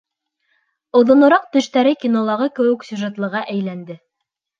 [0.99, 3.99] Оҙонораҡ төштәре кинолағы кеүек сюжетлыға әйләнде.